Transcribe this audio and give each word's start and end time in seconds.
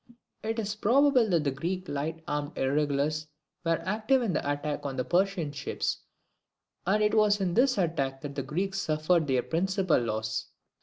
[It 0.41 0.57
is 0.57 0.73
probable 0.75 1.29
that 1.29 1.43
the 1.43 1.51
Greek 1.51 1.87
light 1.87 2.23
armed 2.27 2.57
irregulars 2.57 3.27
were 3.63 3.79
active 3.85 4.23
in 4.23 4.33
the 4.33 4.51
attack 4.51 4.83
on 4.83 4.95
the 4.95 5.03
Persian 5.05 5.51
ships 5.51 5.99
and 6.87 7.03
it 7.03 7.13
was 7.13 7.39
in 7.39 7.53
this 7.53 7.77
attack 7.77 8.21
that 8.21 8.33
the 8.33 8.41
Greeks 8.41 8.81
suffered 8.81 9.27
their 9.27 9.43
principal 9.43 9.99
loss. 10.01 10.47